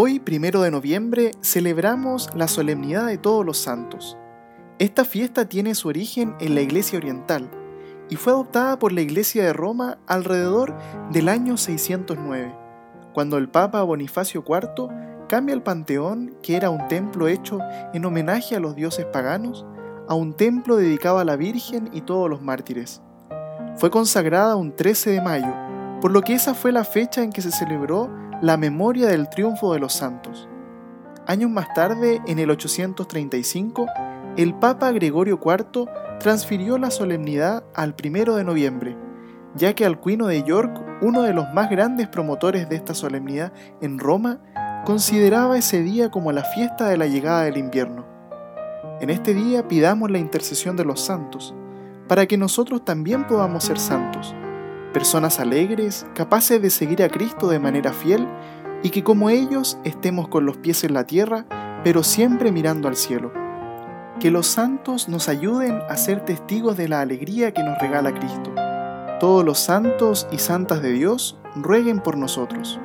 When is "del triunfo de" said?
29.08-29.80